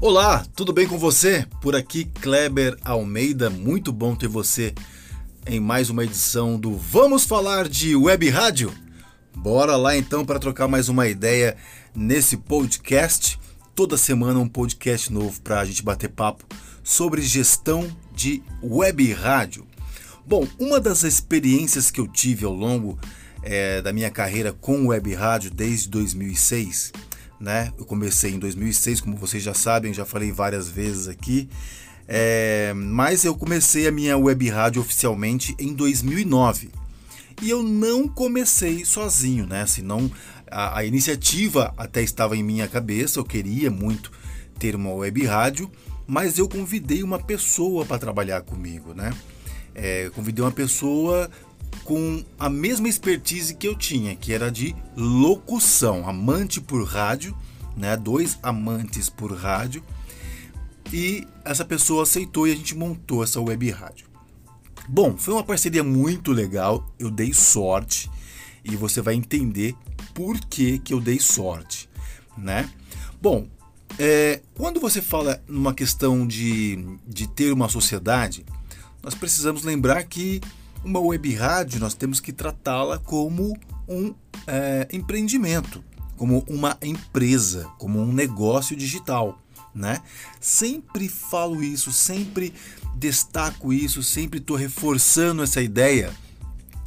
[0.00, 1.44] Olá, tudo bem com você?
[1.60, 4.72] Por aqui Kleber Almeida, muito bom ter você
[5.44, 8.72] em mais uma edição do Vamos Falar de Web Rádio.
[9.36, 11.56] Bora lá então para trocar mais uma ideia
[11.96, 13.40] nesse podcast.
[13.74, 16.44] Toda semana um podcast novo para a gente bater papo
[16.84, 19.66] sobre gestão de web rádio.
[20.24, 22.96] Bom, uma das experiências que eu tive ao longo
[23.42, 26.92] é, da minha carreira com web rádio desde 2006
[27.40, 27.72] né?
[27.78, 31.48] Eu comecei em 2006, como vocês já sabem, já falei várias vezes aqui.
[32.06, 36.70] É, mas eu comecei a minha web rádio oficialmente em 2009.
[37.42, 39.62] E eu não comecei sozinho, né?
[39.62, 40.10] Assim, não,
[40.50, 44.10] a, a iniciativa até estava em minha cabeça, eu queria muito
[44.58, 45.70] ter uma web rádio,
[46.06, 49.12] mas eu convidei uma pessoa para trabalhar comigo, né?
[49.74, 51.30] É, convidei uma pessoa
[51.88, 57.34] com a mesma expertise que eu tinha, que era de locução, amante por rádio,
[57.74, 57.96] né?
[57.96, 59.82] Dois amantes por rádio.
[60.92, 64.06] E essa pessoa aceitou e a gente montou essa web rádio.
[64.86, 68.10] Bom, foi uma parceria muito legal, eu dei sorte
[68.62, 69.74] e você vai entender
[70.12, 71.88] por que, que eu dei sorte,
[72.36, 72.68] né?
[73.18, 73.48] Bom,
[73.98, 78.44] é, quando você fala numa questão de, de ter uma sociedade,
[79.02, 80.42] nós precisamos lembrar que
[80.84, 83.56] uma web rádio nós temos que tratá-la como
[83.88, 84.14] um
[84.46, 85.82] é, empreendimento,
[86.16, 89.40] como uma empresa, como um negócio digital.
[89.74, 90.00] Né?
[90.40, 92.52] Sempre falo isso, sempre
[92.96, 96.12] destaco isso, sempre estou reforçando essa ideia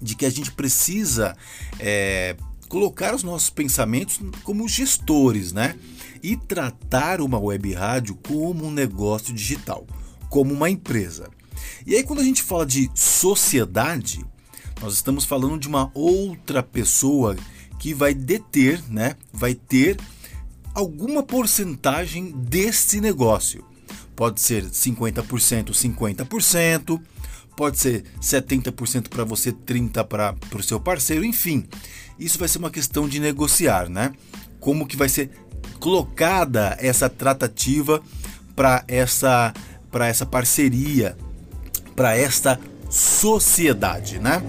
[0.00, 1.36] de que a gente precisa
[1.78, 2.36] é,
[2.68, 5.76] colocar os nossos pensamentos como gestores, né?
[6.22, 9.86] E tratar uma web rádio como um negócio digital,
[10.28, 11.28] como uma empresa.
[11.86, 14.24] E aí, quando a gente fala de sociedade,
[14.80, 17.36] nós estamos falando de uma outra pessoa
[17.78, 19.16] que vai deter, né?
[19.32, 19.96] Vai ter
[20.74, 23.64] alguma porcentagem desse negócio.
[24.14, 27.00] Pode ser 50%, 50%,
[27.56, 31.66] pode ser 70% para você, 30% para o seu parceiro, enfim.
[32.18, 34.12] Isso vai ser uma questão de negociar, né?
[34.60, 35.30] Como que vai ser
[35.80, 38.02] colocada essa tratativa
[38.54, 39.52] para essa,
[39.92, 41.16] essa parceria
[41.94, 42.58] para esta
[42.90, 44.42] sociedade, né?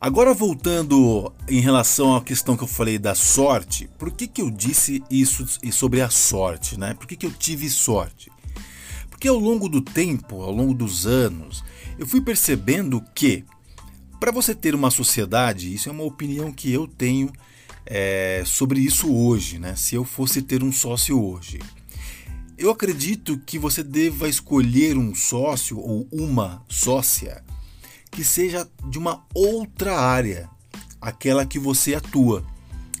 [0.00, 4.48] Agora voltando em relação à questão que eu falei da sorte, por que, que eu
[4.48, 6.94] disse isso sobre a sorte, né?
[6.94, 8.30] Por que, que eu tive sorte?
[9.10, 11.64] Porque ao longo do tempo, ao longo dos anos,
[11.98, 13.44] eu fui percebendo que
[14.20, 17.32] para você ter uma sociedade, isso é uma opinião que eu tenho
[17.84, 19.74] é, sobre isso hoje, né?
[19.74, 21.58] Se eu fosse ter um sócio hoje,
[22.58, 27.44] eu acredito que você deva escolher um sócio ou uma sócia
[28.10, 30.50] que seja de uma outra área,
[31.00, 32.44] aquela que você atua.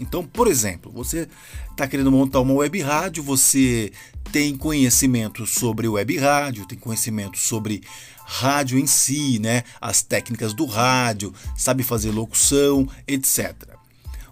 [0.00, 1.28] Então, por exemplo, você
[1.72, 3.90] está querendo montar uma web rádio, você
[4.30, 7.82] tem conhecimento sobre web rádio, tem conhecimento sobre
[8.24, 9.64] rádio em si, né?
[9.80, 13.54] As técnicas do rádio, sabe fazer locução, etc.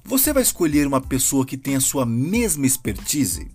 [0.05, 3.51] Você vai escolher uma pessoa que tem a sua mesma expertise?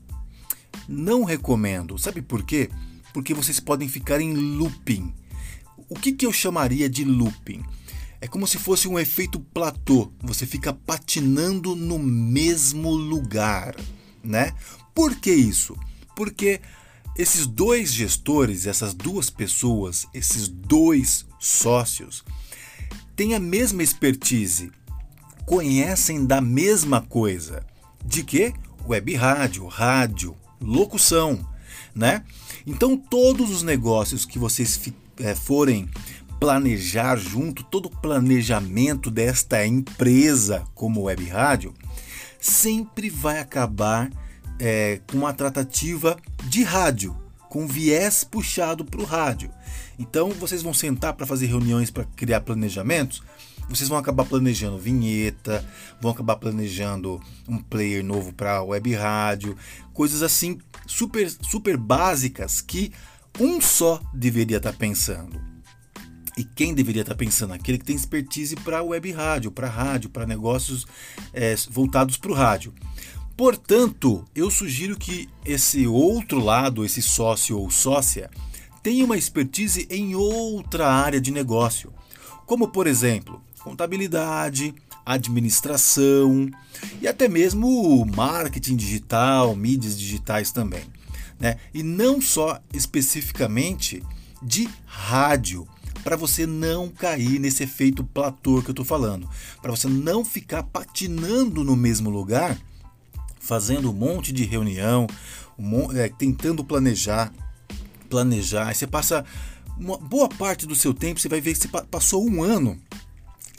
[0.91, 1.97] Não recomendo.
[1.97, 2.69] Sabe por quê?
[3.13, 5.13] Porque vocês podem ficar em looping.
[5.88, 7.63] O que, que eu chamaria de looping?
[8.19, 10.12] É como se fosse um efeito platô.
[10.22, 13.74] Você fica patinando no mesmo lugar,
[14.22, 14.53] né?
[14.94, 15.78] Por que isso?
[16.13, 16.59] Porque
[17.18, 22.22] esses dois gestores, essas duas pessoas, esses dois sócios,
[23.16, 24.69] têm a mesma expertise,
[25.46, 27.66] conhecem da mesma coisa.
[28.06, 28.53] De que?
[28.85, 31.45] Web rádio, rádio, locução,
[31.95, 32.23] né?
[32.66, 34.79] Então todos os negócios que vocês
[35.19, 35.89] é, forem
[36.39, 41.73] planejar junto, todo o planejamento desta empresa como web rádio,
[42.39, 44.09] sempre vai acabar
[44.59, 47.16] é, com uma tratativa de rádio,
[47.47, 49.51] com viés puxado para o rádio.
[50.00, 53.21] Então vocês vão sentar para fazer reuniões para criar planejamentos
[53.75, 55.65] vocês vão acabar planejando vinheta,
[56.01, 59.57] vão acabar planejando um player novo para web rádio,
[59.94, 62.91] coisas assim super super básicas que
[63.39, 65.39] um só deveria estar tá pensando.
[66.38, 67.53] E quem deveria estar tá pensando?
[67.53, 70.85] Aquele que tem expertise para web rádio, para rádio, para negócios
[71.33, 72.74] é, voltados para o rádio.
[73.35, 78.29] Portanto, eu sugiro que esse outro lado, esse sócio ou sócia,
[78.83, 81.94] tenha uma expertise em outra área de negócio.
[82.45, 84.74] Como, por exemplo, contabilidade,
[85.06, 86.50] administração
[87.02, 90.84] e até mesmo marketing digital, mídias digitais também.
[91.40, 91.58] Né?
[91.74, 94.04] E não só especificamente
[94.42, 95.68] de rádio,
[96.04, 99.30] para você não cair nesse efeito platô que eu estou falando,
[99.62, 102.58] para você não ficar patinando no mesmo lugar
[103.40, 105.08] fazendo um monte de reunião,
[105.58, 107.34] um, é, tentando planejar,
[108.10, 108.74] planejar.
[108.74, 109.25] Você passa
[109.78, 112.80] uma boa parte do seu tempo, você vai ver que você passou um ano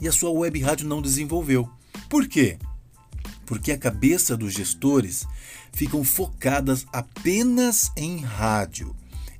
[0.03, 1.69] e a sua web rádio não desenvolveu.
[2.09, 2.57] Por quê?
[3.45, 5.25] Porque a cabeça dos gestores
[5.71, 8.93] ficam focadas apenas em rádio.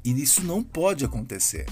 [0.06, 1.65] E isso não pode acontecer.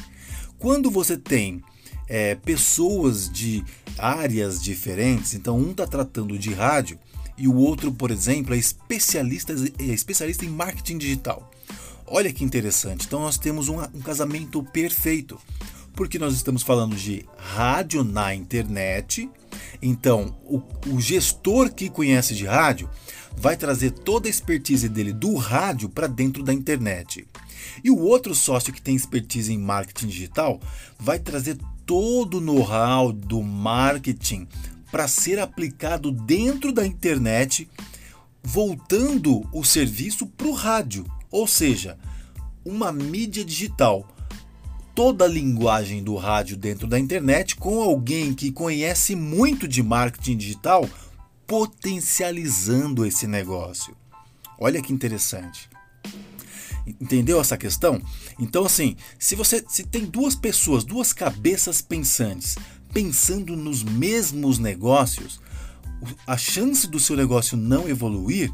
[0.60, 1.64] Quando você tem
[2.06, 3.64] é, pessoas de
[3.98, 7.00] áreas diferentes, então um está tratando de rádio
[7.38, 11.50] e o outro, por exemplo, é especialista, é especialista em marketing digital.
[12.06, 13.06] Olha que interessante.
[13.08, 15.40] Então nós temos um, um casamento perfeito,
[15.94, 19.30] porque nós estamos falando de rádio na internet.
[19.82, 22.90] Então o, o gestor que conhece de rádio
[23.36, 27.26] vai trazer toda a expertise dele do rádio para dentro da internet.
[27.84, 30.60] E o outro sócio que tem expertise em marketing digital
[31.00, 34.48] vai trazer todo o know-how do marketing
[34.92, 37.70] para ser aplicado dentro da internet,
[38.44, 41.98] voltando o serviço para o rádio, ou seja,
[42.66, 44.06] uma mídia digital.
[45.04, 50.38] Toda a linguagem do rádio dentro da internet com alguém que conhece muito de marketing
[50.38, 50.88] digital
[51.48, 53.98] potencializando esse negócio.
[54.60, 55.68] Olha que interessante.
[56.86, 58.00] Entendeu essa questão?
[58.40, 62.56] Então assim, se você se tem duas pessoas, duas cabeças pensantes,
[62.94, 65.42] pensando nos mesmos negócios,
[66.28, 68.54] a chance do seu negócio não evoluir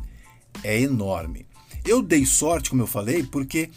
[0.64, 1.46] é enorme.
[1.84, 3.70] Eu dei sorte, como eu falei, porque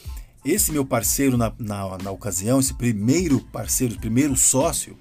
[0.44, 4.96] esse meu parceiro na, na, na ocasião, esse primeiro parceiro, primeiro sócio,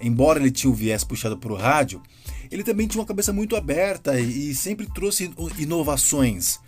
[0.00, 2.02] embora ele tinha o viés puxado para o rádio,
[2.50, 6.60] ele também tinha uma cabeça muito aberta e, e sempre trouxe inovações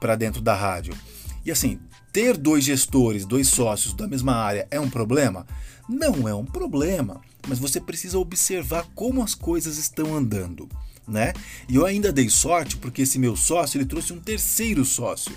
[0.00, 0.94] para dentro da rádio.
[1.44, 1.78] E assim,
[2.12, 5.46] ter dois gestores, dois sócios da mesma área é um problema?
[5.88, 10.68] Não é um problema, mas você precisa observar como as coisas estão andando,
[11.06, 11.32] né?
[11.68, 15.32] E eu ainda dei sorte porque esse meu sócio ele trouxe um terceiro sócio.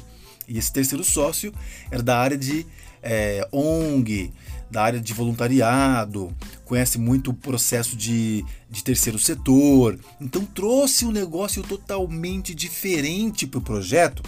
[0.51, 1.53] E esse terceiro sócio
[1.89, 2.65] era da área de
[3.01, 4.33] é, ONG,
[4.69, 9.97] da área de voluntariado, conhece muito o processo de, de terceiro setor.
[10.19, 14.21] Então trouxe um negócio totalmente diferente para o projeto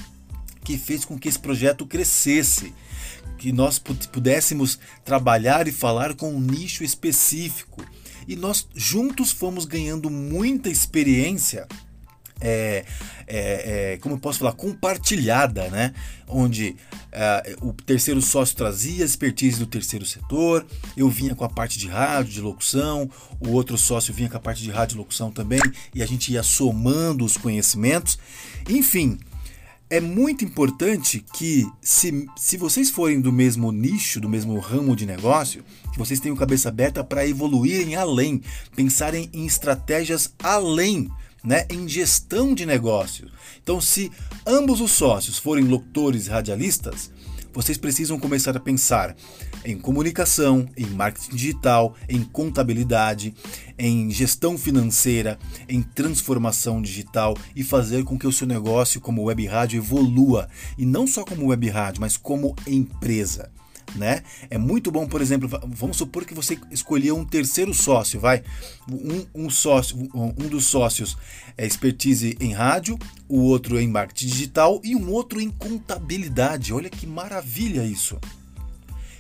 [0.64, 2.74] que fez com que esse projeto crescesse,
[3.38, 7.84] que nós pudéssemos trabalhar e falar com um nicho específico.
[8.26, 11.68] E nós juntos fomos ganhando muita experiência
[12.44, 12.84] é,
[13.26, 15.94] é, é, como eu posso falar, compartilhada, né?
[16.28, 16.76] Onde
[17.12, 20.66] é, o terceiro sócio trazia a expertise do terceiro setor,
[20.98, 23.10] eu vinha com a parte de rádio, de locução,
[23.40, 25.62] o outro sócio vinha com a parte de rádio e locução também,
[25.96, 28.20] e a gente ia somando os conhecimentos.
[28.70, 29.18] Enfim,
[29.90, 35.06] é muito importante que, se, se vocês forem do mesmo nicho, do mesmo ramo de
[35.06, 38.42] negócio, que vocês tenham cabeça aberta para evoluírem além,
[38.76, 41.10] pensarem em estratégias além,
[41.44, 43.30] né, em gestão de negócio.
[43.62, 44.12] Então, se
[44.46, 47.12] ambos os sócios forem locutores radialistas,
[47.54, 49.16] vocês precisam começar a pensar
[49.64, 53.34] em comunicação, em marketing digital, em contabilidade,
[53.78, 55.38] em gestão financeira,
[55.70, 60.50] em transformação digital e fazer com que o seu negócio como web rádio evolua.
[60.78, 63.52] E não só como web rádio, mas como empresa.
[63.96, 64.24] Né?
[64.50, 68.44] É muito bom, por exemplo, vamos supor que você escolheu um terceiro sócio, vai,
[68.90, 71.16] um, um sócio, um dos sócios
[71.56, 72.98] é expertise em rádio,
[73.30, 76.74] o outro em marketing digital e um outro em contabilidade.
[76.74, 78.20] Olha que maravilha isso!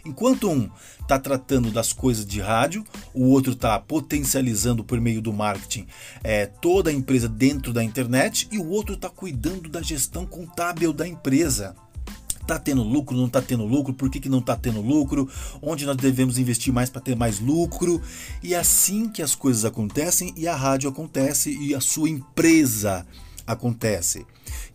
[0.06, 2.84] Enquanto um está tratando das coisas de rádio,
[3.14, 5.88] o outro está potencializando por meio do marketing
[6.22, 10.92] é, toda a empresa dentro da internet e o outro está cuidando da gestão contábil
[10.92, 11.76] da empresa.
[12.44, 15.30] Está tendo lucro, não está tendo lucro, por que, que não está tendo lucro,
[15.62, 18.02] onde nós devemos investir mais para ter mais lucro.
[18.44, 23.08] E é assim que as coisas acontecem e a rádio acontece e a sua empresa
[23.48, 24.26] acontece.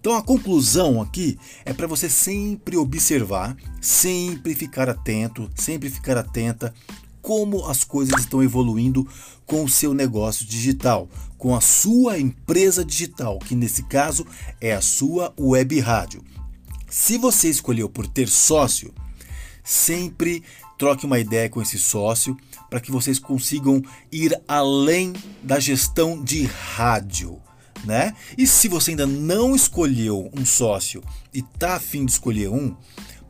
[0.01, 6.73] Então a conclusão aqui é para você sempre observar, sempre ficar atento, sempre ficar atenta
[7.21, 9.07] como as coisas estão evoluindo
[9.45, 14.27] com o seu negócio digital, com a sua empresa digital, que nesse caso
[14.61, 16.23] é a sua web rádio.
[16.88, 18.95] Se você escolheu por ter sócio,
[19.62, 20.42] sempre
[20.78, 22.37] troque uma ideia com esse sócio
[22.71, 27.40] para que vocês consigam ir além da gestão de rádio
[27.85, 28.14] né?
[28.37, 31.02] E se você ainda não escolheu um sócio
[31.33, 32.75] e tá afim de escolher um,